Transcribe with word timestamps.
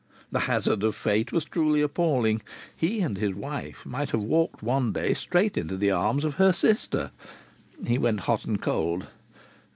The 0.31 0.39
hazard 0.49 0.81
of 0.81 0.95
fate 0.95 1.31
was 1.31 1.45
truly 1.45 1.79
appalling. 1.81 2.41
He 2.75 3.01
and 3.01 3.19
his 3.19 3.35
wife 3.35 3.85
might 3.85 4.09
have 4.09 4.23
walked 4.23 4.63
one 4.63 4.93
day 4.93 5.13
straight 5.13 5.57
into 5.59 5.77
the 5.77 5.91
arms 5.91 6.23
of 6.25 6.37
her 6.41 6.53
sister! 6.53 7.11
He 7.85 7.99
went 7.99 8.21
hot 8.21 8.43
and 8.45 8.59
cold. 8.59 9.05